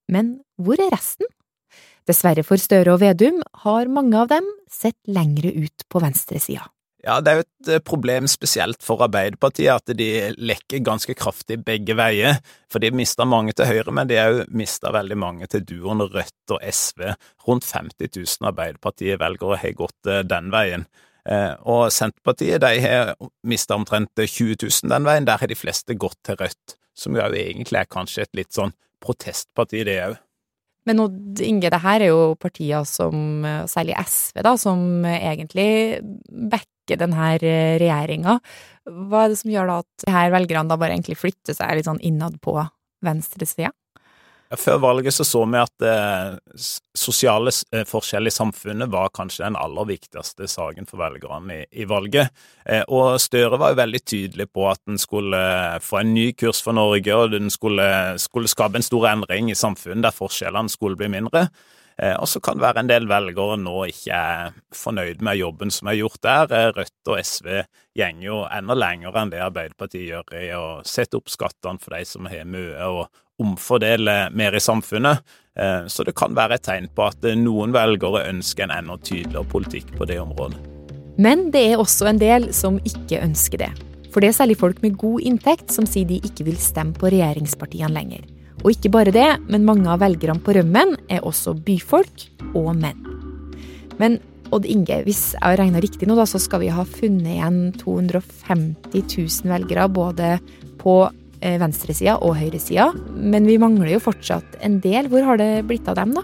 Men 0.08 0.38
hvor 0.56 0.80
er 0.80 0.94
resten? 0.94 1.28
Dessverre 2.08 2.46
for 2.48 2.62
Støre 2.62 2.94
og 2.96 3.02
Vedum 3.04 3.42
har 3.66 3.92
mange 3.92 4.16
av 4.16 4.32
dem 4.32 4.48
sett 4.72 4.96
lengre 5.12 5.52
ut 5.52 5.84
på 5.92 6.00
venstresida. 6.00 6.64
Ja, 7.08 7.22
det 7.24 7.32
er 7.32 7.38
jo 7.38 7.44
et 7.46 7.70
eh, 7.72 7.84
problem 7.88 8.26
spesielt 8.28 8.82
for 8.84 9.00
Arbeiderpartiet 9.06 9.70
at 9.72 9.92
de 9.96 10.08
lekker 10.44 10.82
ganske 10.84 11.14
kraftig 11.16 11.62
begge 11.64 11.96
veier. 11.96 12.42
For 12.72 12.84
de 12.84 12.90
mista 12.92 13.24
mange 13.24 13.56
til 13.56 13.70
Høyre, 13.70 13.94
men 13.96 14.10
de 14.10 14.18
har 14.20 14.34
òg 14.34 14.52
mista 14.52 14.92
veldig 14.92 15.18
mange 15.20 15.48
til 15.48 15.64
duoen 15.70 16.04
Rødt 16.04 16.56
og 16.58 16.60
SV. 16.68 17.14
Rundt 17.48 17.70
50 17.70 18.12
000 18.12 18.52
Arbeiderpartiet-velgere 18.52 19.62
har 19.64 19.78
gått 19.80 20.12
eh, 20.12 20.26
den 20.28 20.52
veien. 20.52 20.84
Eh, 21.24 21.56
og 21.64 21.88
Senterpartiet 21.96 22.60
de 22.66 22.76
har 22.84 23.16
mista 23.48 23.80
omtrent 23.80 24.12
20 24.20 24.60
000 24.68 24.92
den 24.92 25.08
veien. 25.08 25.32
Der 25.32 25.40
har 25.40 25.48
de 25.48 25.60
fleste 25.60 25.96
gått 25.96 26.20
til 26.28 26.42
Rødt, 26.44 26.76
som 26.92 27.16
jo 27.16 27.24
egentlig 27.24 27.86
er 27.86 27.92
kanskje 27.92 28.28
et 28.28 28.36
litt 28.36 28.52
sånn 28.52 28.76
protestparti, 29.04 29.88
det 29.88 30.02
òg. 30.10 30.24
Men 30.88 31.04
Odd 31.04 31.40
Inge, 31.44 31.70
det 31.72 31.84
her 31.84 32.04
er 32.04 32.12
jo 32.12 32.34
partier 32.40 32.84
som, 32.88 33.44
særlig 33.68 33.96
SV, 34.08 34.40
da, 34.44 34.54
som 34.60 35.04
egentlig 35.08 36.00
backer 36.32 36.77
denne 36.96 37.34
regjeringa. 37.42 38.38
Hva 38.88 39.26
er 39.26 39.34
det 39.34 39.42
som 39.42 39.52
gjør 39.52 39.68
da 39.68 39.82
at 39.84 40.08
her 40.16 40.32
velgerne 40.32 40.72
da 40.72 40.80
bare 40.80 40.96
egentlig 40.96 41.20
flytter 41.20 41.58
seg 41.58 41.76
litt 41.76 41.90
sånn 41.90 42.00
innad 42.06 42.40
på 42.40 42.56
venstresida? 43.04 43.74
Før 44.56 44.78
valget 44.80 45.12
så, 45.12 45.26
så 45.28 45.42
vi 45.44 45.60
at 45.60 45.84
eh, 45.84 46.62
sosiale 46.96 47.52
eh, 47.76 47.84
forskjeller 47.88 48.32
i 48.32 48.36
samfunnet 48.36 48.88
var 48.94 49.12
kanskje 49.12 49.44
den 49.44 49.58
aller 49.60 49.90
viktigste 49.90 50.48
saken 50.48 50.88
for 50.88 51.02
velgerne 51.02 51.58
i, 51.58 51.66
i 51.84 51.88
valget. 51.90 52.32
Eh, 52.64 52.86
og 52.88 53.20
Støre 53.20 53.60
var 53.60 53.74
jo 53.74 53.82
veldig 53.82 54.02
tydelig 54.08 54.48
på 54.56 54.70
at 54.72 54.80
den 54.88 55.02
skulle 55.04 55.36
eh, 55.36 55.82
få 55.84 56.00
en 56.00 56.14
ny 56.16 56.30
kurs 56.40 56.64
for 56.64 56.78
Norge, 56.80 57.12
og 57.12 57.36
den 57.36 57.52
skulle, 57.52 57.90
skulle 58.24 58.48
skape 58.48 58.80
en 58.80 58.88
stor 58.88 59.10
endring 59.12 59.52
i 59.52 59.58
samfunnet 59.58 60.08
der 60.08 60.16
forskjellene 60.16 60.72
skulle 60.72 61.00
bli 61.00 61.12
mindre. 61.12 61.50
Eh, 61.98 62.14
og 62.14 62.28
så 62.30 62.40
kan 62.44 62.60
det 62.60 62.66
være 62.66 62.84
en 62.84 62.90
del 62.92 63.08
velgere 63.10 63.58
nå 63.58 63.76
ikke 63.90 64.14
er 64.14 64.58
fornøyd 64.76 65.24
med 65.26 65.40
jobben 65.40 65.74
som 65.74 65.90
er 65.90 65.98
gjort 65.98 66.22
der. 66.22 66.54
Eh, 66.54 66.70
Rødt 66.76 67.10
og 67.10 67.22
SV 67.24 67.48
går 67.98 68.22
jo 68.22 68.44
enda 68.54 68.78
lenger 68.78 69.18
enn 69.18 69.34
det 69.34 69.42
Arbeiderpartiet 69.42 70.12
gjør 70.12 70.36
i 70.38 70.52
å 70.54 70.66
sette 70.86 71.18
opp 71.18 71.32
skattene 71.34 71.82
for 71.82 71.98
de 71.98 72.06
som 72.06 72.30
har 72.30 72.46
mye, 72.46 72.78
og 72.86 73.08
omfordele 73.42 74.30
mer 74.34 74.54
i 74.58 74.62
samfunnet. 74.62 75.26
Eh, 75.58 75.90
så 75.90 76.06
det 76.06 76.14
kan 76.18 76.38
være 76.38 76.60
et 76.60 76.68
tegn 76.70 76.90
på 76.94 77.10
at 77.10 77.26
noen 77.42 77.74
velgere 77.74 78.28
ønsker 78.30 78.68
en 78.68 78.78
enda 78.78 79.02
tydeligere 79.02 79.50
politikk 79.50 79.94
på 79.98 80.10
det 80.10 80.22
området. 80.22 80.62
Men 81.18 81.48
det 81.50 81.64
er 81.72 81.82
også 81.82 82.12
en 82.12 82.22
del 82.22 82.52
som 82.54 82.78
ikke 82.86 83.24
ønsker 83.26 83.66
det. 83.66 83.74
For 84.14 84.22
det 84.22 84.30
er 84.30 84.38
særlig 84.38 84.62
folk 84.62 84.84
med 84.86 85.00
god 85.02 85.26
inntekt 85.26 85.74
som 85.74 85.86
sier 85.90 86.06
de 86.10 86.22
ikke 86.22 86.46
vil 86.46 86.62
stemme 86.62 86.94
på 86.98 87.10
regjeringspartiene 87.10 87.94
lenger. 87.94 88.37
Og 88.64 88.72
ikke 88.74 88.92
bare 88.94 89.14
det, 89.14 89.28
men 89.52 89.68
mange 89.68 89.92
av 89.92 90.02
velgerne 90.02 90.42
på 90.44 90.56
rømmen 90.58 90.96
er 91.14 91.26
også 91.26 91.54
byfolk 91.68 92.26
og 92.54 92.74
menn. 92.80 93.06
Men 94.02 94.20
Odd 94.56 94.66
Inge, 94.70 95.02
hvis 95.04 95.34
jeg 95.36 95.44
har 95.44 95.58
regna 95.60 95.82
riktig 95.84 96.08
nå, 96.08 96.16
da, 96.16 96.24
så 96.30 96.40
skal 96.40 96.62
vi 96.64 96.72
ha 96.72 96.86
funnet 96.88 97.34
igjen 97.36 97.62
250 97.82 98.78
000 98.96 99.52
velgere 99.52 99.90
både 99.92 100.38
på 100.80 101.02
Eh, 101.38 101.60
venstresida 101.62 102.16
og 102.26 102.34
høyresida, 102.40 102.88
men 103.14 103.46
vi 103.46 103.60
mangler 103.62 103.92
jo 103.92 104.02
fortsatt 104.02 104.56
en 104.66 104.80
del. 104.82 105.06
Hvor 105.12 105.22
har 105.22 105.38
det 105.38 105.68
blitt 105.70 105.86
av 105.86 106.00
dem, 106.00 106.16
da? 106.18 106.24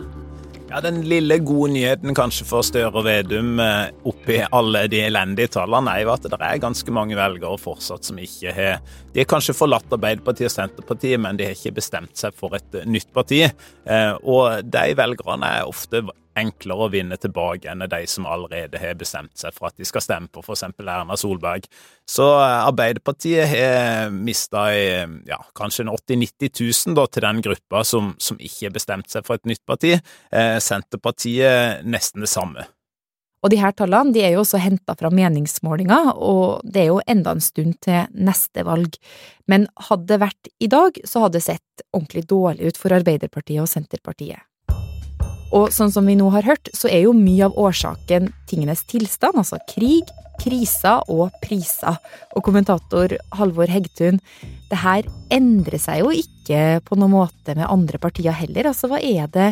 Ja, 0.74 0.82
Den 0.82 1.03
lille 1.06 1.36
gode 1.38 1.70
nyheten 1.75 2.15
kanskje 2.18 2.48
for 2.50 2.65
Støre 2.65 2.89
og 2.89 3.03
Vedum 3.06 3.60
eh, 3.62 3.92
oppi 4.10 4.39
alle 4.58 4.88
de 4.89 5.03
elendige 5.06 5.51
tallene, 5.53 5.92
er 5.94 6.01
jo 6.01 6.10
at 6.15 6.25
det 6.25 6.39
er 6.39 6.63
ganske 6.63 6.96
mange 6.98 7.13
velgere 7.13 7.60
fortsatt 7.62 8.10
som 8.10 8.18
ikke 8.18 8.56
har 8.56 8.80
De 9.13 9.22
har 9.22 9.30
kanskje 9.30 9.53
forlatt 9.53 9.94
Arbeiderpartiet 9.94 10.50
og 10.50 10.56
Senterpartiet, 10.56 11.22
men 11.22 11.38
de 11.38 11.46
har 11.46 11.53
ikke 11.53 11.75
bestemt 11.77 12.18
seg 12.18 12.34
for 12.34 12.58
et 12.58 12.80
nytt 12.89 13.12
parti. 13.13 13.44
Eh, 13.46 14.13
og 14.25 14.65
de 14.65 14.98
velgerne 14.98 15.51
er 15.60 15.70
ofte 15.70 16.01
enklere 16.40 16.86
å 16.86 16.92
vinne 16.94 17.18
tilbake 17.22 17.70
enn 17.72 17.86
de 17.90 18.02
som 18.10 18.28
allerede 18.30 18.80
har 18.82 18.98
bestemt 19.00 19.36
seg 19.40 19.56
for 19.56 19.70
at 19.70 19.78
de 19.80 19.88
skal 19.88 20.04
stemme 20.06 20.32
på 20.34 20.44
f.eks. 20.44 20.66
Erna 20.82 21.18
Solberg. 21.20 21.68
Så 22.10 22.28
eh, 22.40 22.60
Arbeiderpartiet 22.70 23.50
har 23.54 24.13
mista 24.13 24.68
ja, 24.74 25.40
kanskje 25.58 25.88
80 25.90 26.22
000-90 26.24 26.94
000 26.94 27.12
til 27.13 27.28
den 27.28 27.42
gruppa 27.50 27.84
som, 27.88 28.13
som 28.18 28.40
ikke 28.40 28.70
har 28.70 28.78
bestemt 28.78 29.12
seg 29.12 29.28
for 29.28 29.40
et 29.40 29.50
nytt 29.50 29.63
parti. 29.68 29.98
Eh, 29.98 30.56
Senterpartiet 30.63 31.84
nesten 31.88 32.25
det 32.25 32.32
samme. 32.32 32.68
Og 33.44 33.52
de 33.52 33.60
her 33.60 33.74
tallene 33.75 34.16
de 34.16 34.22
er 34.24 34.38
jo 34.38 34.44
også 34.46 34.62
henta 34.63 34.96
fra 34.96 35.12
meningsmålinger, 35.12 36.13
og 36.16 36.63
det 36.63 36.86
er 36.86 36.92
jo 36.94 37.02
enda 37.12 37.34
en 37.36 37.44
stund 37.44 37.75
til 37.84 38.08
neste 38.16 38.63
valg. 38.63 38.96
Men 39.52 39.68
hadde 39.90 40.08
det 40.13 40.22
vært 40.24 40.52
i 40.63 40.70
dag, 40.72 40.98
så 41.04 41.25
hadde 41.25 41.42
det 41.42 41.48
sett 41.50 41.86
ordentlig 41.92 42.24
dårlig 42.32 42.72
ut 42.72 42.80
for 42.80 42.96
Arbeiderpartiet 42.96 43.66
og 43.66 43.68
Senterpartiet. 43.68 44.48
Og 45.53 45.69
sånn 45.74 45.91
som 45.93 46.07
vi 46.10 46.15
nå 46.17 46.31
har 46.33 46.48
hørt, 46.48 46.72
så 46.74 46.89
er 46.89 47.05
jo 47.05 47.13
mye 47.13 47.45
av 47.45 47.57
årsaken 47.62 48.31
tingenes 48.50 48.81
tilstand, 48.89 49.38
altså 49.38 49.60
krig, 49.69 50.10
kriser 50.41 51.05
og 51.13 51.33
priser. 51.43 52.00
Og 52.33 52.41
kommentator 52.45 53.13
Halvor 53.38 53.69
Hegtun, 53.69 54.17
det 54.72 54.81
her 54.81 55.05
endrer 55.33 55.81
seg 55.81 56.01
jo 56.01 56.13
ikke 56.24 56.81
på 56.88 56.98
noen 56.98 57.13
måte 57.19 57.53
med 57.57 57.69
andre 57.69 58.01
partier 58.01 58.33
heller. 58.36 58.72
Altså 58.72 58.89
hva 58.89 58.98
er 58.98 59.29
det 59.33 59.51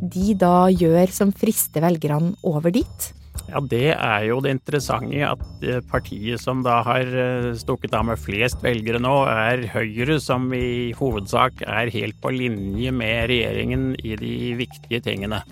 de 0.00 0.36
da 0.38 0.70
gjør 0.72 1.10
som 1.12 1.34
frister 1.34 1.82
velgerne 1.84 2.36
over 2.46 2.72
dit? 2.74 3.10
Ja, 3.50 3.60
Det 3.60 3.88
er 3.96 4.24
jo 4.28 4.38
det 4.44 4.52
interessante 4.54 5.22
at 5.26 5.64
eh, 5.66 5.80
partiet 5.90 6.42
som 6.42 6.62
da 6.62 6.80
har 6.86 7.08
eh, 7.08 7.50
stukket 7.58 7.94
av 7.98 8.06
med 8.06 8.20
flest 8.20 8.62
velgere 8.62 9.00
nå, 9.02 9.14
er 9.26 9.66
Høyre, 9.72 10.20
som 10.22 10.46
i 10.54 10.92
hovedsak 10.98 11.64
er 11.66 11.90
helt 11.90 12.20
på 12.22 12.30
linje 12.34 12.92
med 12.94 13.30
regjeringen 13.32 13.92
i 13.98 14.14
de 14.20 14.34
viktige 14.60 15.02
tingene. 15.02 15.42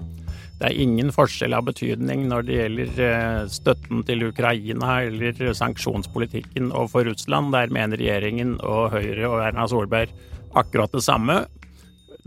Det 0.58 0.72
er 0.72 0.80
ingen 0.82 1.12
forskjell 1.14 1.54
av 1.54 1.68
betydning 1.68 2.24
når 2.30 2.46
det 2.46 2.56
gjelder 2.56 3.02
eh, 3.08 3.42
støtten 3.50 4.02
til 4.06 4.28
Ukraina 4.30 5.00
eller 5.06 5.52
sanksjonspolitikken 5.54 6.72
overfor 6.72 7.06
Russland. 7.10 7.54
Der 7.54 7.74
mener 7.74 7.98
regjeringen 7.98 8.56
og 8.62 8.94
Høyre 8.94 9.30
og 9.30 9.42
Erna 9.46 9.66
Solberg 9.70 10.14
akkurat 10.58 10.94
det 10.94 11.04
samme. 11.06 11.44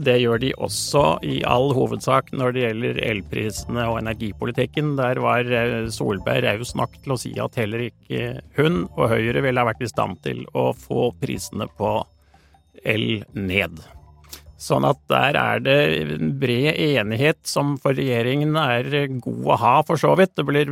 Det 0.02 0.18
gjør 0.18 0.40
de 0.42 0.52
også 0.58 1.04
i 1.28 1.42
all 1.46 1.72
hovedsak 1.78 2.32
når 2.34 2.56
det 2.56 2.64
gjelder 2.64 3.00
elprisene 3.12 3.86
og 3.92 4.00
energipolitikken. 4.00 4.96
Der 4.98 5.22
var 5.22 5.46
eh, 5.46 5.92
Solberg 5.94 6.48
raus 6.48 6.74
nok 6.78 6.98
til 7.04 7.14
å 7.14 7.20
si 7.22 7.34
at 7.42 7.60
heller 7.60 7.86
ikke 7.92 8.42
hun 8.58 8.86
og 8.96 9.12
Høyre 9.14 9.44
ville 9.46 9.62
ha 9.62 9.70
vært 9.70 9.86
i 9.86 9.92
stand 9.92 10.22
til 10.26 10.44
å 10.58 10.72
få 10.74 11.12
prisene 11.22 11.70
på 11.78 12.00
el 12.88 13.22
ned. 13.38 13.82
Sånn 14.62 14.86
at 14.86 15.00
der 15.10 15.38
er 15.38 15.62
det 15.66 16.18
bred 16.42 16.78
enighet 16.78 17.40
som 17.50 17.76
for 17.82 17.98
regjeringen 17.98 18.58
er 18.62 18.90
god 19.22 19.48
å 19.50 19.58
ha, 19.58 19.76
for 19.86 20.02
så 20.02 20.14
vidt. 20.18 20.36
Det 20.38 20.46
blir 20.46 20.70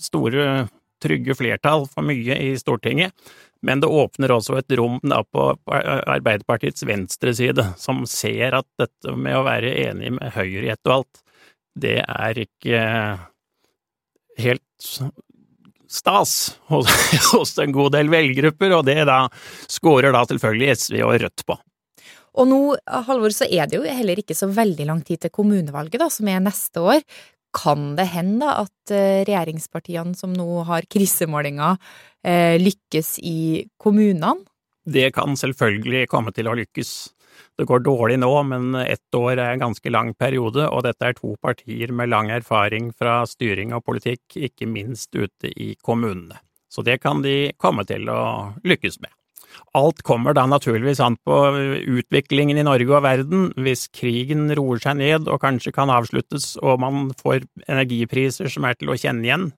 store, 0.00 0.66
trygge 1.02 1.36
flertall 1.38 1.86
for 1.90 2.06
mye 2.06 2.36
i 2.36 2.52
Stortinget. 2.58 3.14
Men 3.62 3.82
det 3.82 3.90
åpner 3.92 4.32
også 4.32 4.56
et 4.60 4.72
rom 4.78 5.00
på 5.02 5.46
Arbeiderpartiets 5.68 6.84
venstreside, 6.88 7.66
som 7.76 8.06
ser 8.08 8.56
at 8.56 8.68
dette 8.80 9.16
med 9.16 9.36
å 9.36 9.44
være 9.44 9.74
enig 9.88 10.14
med 10.16 10.32
Høyre 10.36 10.68
i 10.68 10.72
ett 10.72 10.88
og 10.88 11.00
alt, 11.00 11.24
det 11.80 11.98
er 12.00 12.40
ikke 12.40 12.84
helt 14.40 14.88
stas 15.90 16.56
hos, 16.70 17.58
en 17.62 17.74
god 17.74 17.96
del 17.96 18.10
velgergrupper, 18.12 18.76
og 18.78 18.86
det 18.88 19.02
da 19.08 19.24
scorer 19.68 20.14
da 20.14 20.22
selvfølgelig 20.28 20.78
SV 20.78 21.02
og 21.04 21.18
Rødt 21.24 21.44
på. 21.48 21.58
Og 22.40 22.46
nå, 22.46 22.60
Halvor, 23.08 23.34
så 23.34 23.48
er 23.50 23.66
det 23.66 23.80
jo 23.80 23.84
heller 23.84 24.20
ikke 24.22 24.36
så 24.38 24.46
veldig 24.54 24.86
lang 24.86 25.00
tid 25.06 25.24
til 25.24 25.32
kommunevalget, 25.34 25.98
da, 25.98 26.06
som 26.12 26.30
er 26.30 26.42
neste 26.44 26.82
år. 26.82 27.02
Kan 27.56 27.94
det 27.98 28.06
hende 28.12 28.46
at 28.46 28.92
eh, 28.94 29.22
regjeringspartiene 29.26 30.14
som 30.18 30.34
nå 30.36 30.62
har 30.68 30.86
krisemålinger, 30.90 31.80
eh, 32.24 32.56
lykkes 32.60 33.16
i 33.26 33.64
kommunene? 33.80 34.36
Det 34.86 35.10
kan 35.14 35.36
selvfølgelig 35.36 36.06
komme 36.10 36.32
til 36.34 36.48
å 36.50 36.56
lykkes. 36.58 36.92
Det 37.58 37.66
går 37.68 37.82
dårlig 37.84 38.16
nå, 38.22 38.30
men 38.48 38.74
ett 38.80 39.16
år 39.16 39.34
er 39.34 39.52
en 39.52 39.64
ganske 39.66 39.92
lang 39.92 40.14
periode, 40.14 40.64
og 40.68 40.84
dette 40.86 41.10
er 41.10 41.16
to 41.18 41.34
partier 41.42 41.92
med 41.92 42.08
lang 42.08 42.30
erfaring 42.32 42.90
fra 42.96 43.20
styring 43.28 43.74
og 43.76 43.84
politikk, 43.84 44.38
ikke 44.48 44.68
minst 44.70 45.14
ute 45.14 45.50
i 45.50 45.74
kommunene. 45.82 46.40
Så 46.70 46.84
det 46.86 47.00
kan 47.02 47.22
de 47.22 47.52
komme 47.58 47.84
til 47.84 48.08
å 48.08 48.20
lykkes 48.64 49.00
med. 49.02 49.12
Alt 49.78 50.02
kommer 50.06 50.34
da 50.34 50.46
naturligvis 50.50 51.00
an 51.04 51.16
på 51.26 51.36
utviklingen 52.00 52.58
i 52.58 52.66
Norge 52.66 52.96
og 52.96 53.04
verden. 53.06 53.48
Hvis 53.60 53.86
krigen 53.94 54.48
roer 54.58 54.82
seg 54.82 54.98
ned 55.00 55.30
og 55.30 55.42
kanskje 55.44 55.74
kan 55.76 55.92
avsluttes 55.92 56.52
og 56.62 56.80
man 56.82 57.10
får 57.20 57.46
energipriser 57.68 58.50
som 58.52 58.66
er 58.66 58.78
til 58.78 58.92
å 58.92 58.98
kjenne 58.98 59.26
igjen, 59.26 59.50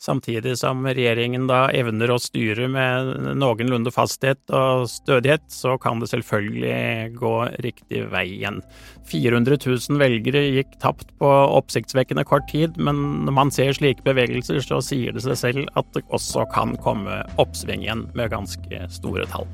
samtidig 0.00 0.56
som 0.58 0.86
regjeringen 0.88 1.46
da 1.50 1.66
evner 1.76 2.12
å 2.14 2.18
styre 2.20 2.68
med 2.72 3.36
noenlunde 3.40 3.92
fasthet 3.94 4.40
og 4.54 4.86
stødighet, 4.90 5.44
så 5.52 5.76
kan 5.80 6.00
det 6.00 6.10
selvfølgelig 6.12 7.14
gå 7.20 7.34
riktig 7.66 8.06
vei 8.12 8.26
igjen. 8.38 8.60
400 9.10 9.58
000 9.66 10.00
velgere 10.00 10.44
gikk 10.56 10.76
tapt 10.82 11.10
på 11.20 11.30
oppsiktsvekkende 11.60 12.24
kort 12.28 12.48
tid, 12.50 12.78
men 12.80 13.26
når 13.26 13.36
man 13.36 13.54
ser 13.54 13.74
slike 13.76 14.06
bevegelser, 14.06 14.62
så 14.64 14.80
sier 14.84 15.16
det 15.16 15.24
seg 15.26 15.42
selv 15.44 15.74
at 15.80 15.90
det 15.96 16.06
også 16.08 16.48
kan 16.54 16.76
komme 16.84 17.22
oppsving 17.42 17.84
igjen 17.84 18.08
med 18.16 18.32
ganske 18.32 18.86
store 19.00 19.28
tall. 19.30 19.48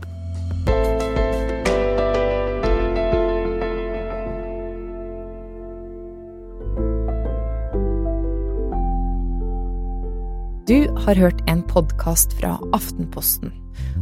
Du 10.66 10.88
har 10.98 11.14
hørt 11.14 11.44
en 11.46 11.60
podkast 11.62 12.32
fra 12.40 12.56
Aftenposten. 12.74 13.52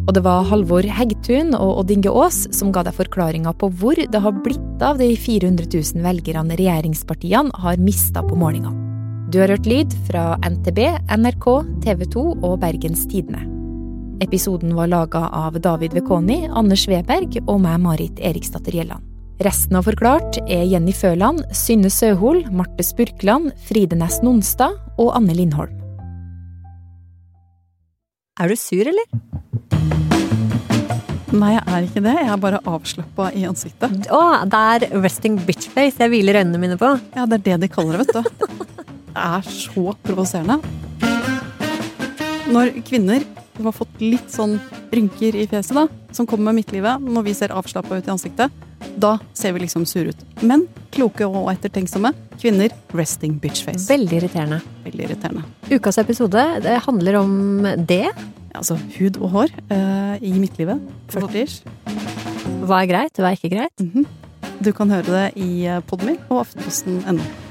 Og 0.07 0.15
det 0.17 0.23
var 0.25 0.47
Halvor 0.49 0.87
Heggtun 0.89 1.53
og 1.53 1.83
Odd 1.83 1.93
Inge 1.93 2.09
Aas 2.09 2.39
som 2.57 2.71
ga 2.73 2.81
deg 2.87 2.97
forklaringa 2.97 3.53
på 3.61 3.69
hvor 3.83 4.01
det 4.01 4.23
har 4.25 4.39
blitt 4.47 4.81
av 4.85 4.97
de 4.97 5.11
400 5.13 5.69
000 5.69 6.01
velgerne 6.07 6.57
regjeringspartiene 6.57 7.53
har 7.61 7.85
mista 7.85 8.25
på 8.25 8.41
målingene. 8.41 8.81
Du 9.29 9.43
har 9.43 9.53
hørt 9.53 9.69
lyd 9.69 9.93
fra 10.09 10.39
NTB, 10.41 10.81
NRK, 11.13 11.51
TV 11.85 12.07
2 12.17 12.25
og 12.33 12.57
Bergens 12.65 13.05
Tidende. 13.13 13.45
Episoden 14.25 14.73
var 14.73 14.89
laga 14.89 15.27
av 15.37 15.61
David 15.61 15.93
Vekoni, 16.01 16.47
Anders 16.49 16.89
Weberg 16.89 17.43
og 17.45 17.61
meg, 17.61 17.77
Marit 17.85 18.25
Eriksdatter 18.25 18.81
Gjelland. 18.81 19.05
Resten 19.45 19.77
av 19.77 19.85
Forklart 19.85 20.41
er 20.49 20.65
Jenny 20.65 20.97
Føland, 20.97 21.45
Synne 21.53 21.93
Søhol, 21.93 22.47
Marte 22.49 22.89
Spurkland, 22.89 23.53
Fride 23.69 24.01
Næss 24.01 24.23
Nonstad 24.25 24.81
og 24.97 25.13
Anne 25.13 25.37
Lindholm. 25.37 25.84
Er 28.35 28.51
du 28.51 28.57
sur, 28.59 28.89
eller? 28.91 29.05
Nei, 31.35 31.53
jeg 31.55 31.61
er 31.71 31.85
ikke 31.87 32.01
det. 32.03 32.15
Jeg 32.19 32.31
er 32.33 32.41
bare 32.43 32.59
avslappa 32.67 33.29
i 33.39 33.45
ansiktet. 33.47 34.09
Å, 34.11 34.23
det 34.51 34.63
er 34.75 34.87
resting 35.05 35.37
bitch 35.47 35.69
face 35.71 36.03
jeg 36.03 36.11
hviler 36.11 36.41
øynene 36.41 36.59
mine 36.59 36.79
på. 36.81 36.89
Ja, 37.15 37.29
det 37.31 37.39
er 37.39 37.45
det 37.45 37.61
de 37.63 37.69
kaller 37.71 38.03
det, 38.03 38.09
vet 38.09 38.19
du. 38.19 38.59
Det 39.15 39.23
er 39.23 39.47
så 39.55 39.95
provoserende. 40.03 40.59
Når 42.51 42.75
kvinner 42.91 43.23
som 43.55 43.71
har 43.71 43.77
fått 43.79 44.03
litt 44.03 44.35
sånn 44.35 44.59
rynker 44.91 45.39
i 45.39 45.47
fjeset, 45.47 45.79
da, 45.79 45.87
som 46.11 46.27
kommer 46.27 46.51
med 46.51 46.65
midtlivet, 46.65 47.07
når 47.07 47.29
vi 47.29 47.39
ser 47.39 47.55
avslappa 47.55 48.01
ut 48.01 48.11
i 48.11 48.15
ansiktet, 48.17 48.65
da 48.99 49.15
ser 49.31 49.55
vi 49.55 49.63
liksom 49.63 49.87
sure 49.87 50.11
ut. 50.11 50.27
Men 50.43 50.67
kloke 50.95 51.27
og 51.27 51.51
ettertenksomme 51.53 52.13
kvinner 52.39 52.73
resting 52.95 53.37
bitchface. 53.43 53.89
Veldig 53.91 54.21
irriterende. 54.21 54.61
Veldig 54.87 55.09
irriterende. 55.09 55.45
Ukas 55.73 56.01
episode 56.03 56.45
det 56.65 56.79
handler 56.87 57.21
om 57.21 57.35
det. 57.89 58.07
Altså 58.55 58.79
hud 58.99 59.19
og 59.21 59.33
hår 59.35 59.55
uh, 59.73 60.17
i 60.23 60.35
midtlivet. 60.39 60.83
40-ish. 61.11 61.65
Hva 62.65 62.83
er 62.83 62.91
greit, 62.91 63.19
hva 63.19 63.33
er 63.33 63.41
ikke 63.41 63.57
greit? 63.57 63.75
Mm 63.81 63.91
-hmm. 63.95 64.07
Du 64.65 64.73
kan 64.73 64.91
høre 64.91 65.03
det 65.03 65.33
i 65.37 65.81
Podmy 65.87 66.17
og 66.31 66.47
aftenposten.no. 66.47 67.44